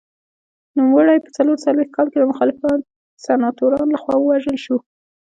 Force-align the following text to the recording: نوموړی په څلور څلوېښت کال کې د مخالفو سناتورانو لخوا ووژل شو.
نوموړی 0.77 1.17
په 1.25 1.29
څلور 1.37 1.57
څلوېښت 1.65 1.93
کال 1.95 2.07
کې 2.11 2.17
د 2.19 2.23
مخالفو 2.31 2.69
سناتورانو 3.25 3.93
لخوا 3.95 4.15
ووژل 4.19 4.57
شو. 4.65 4.77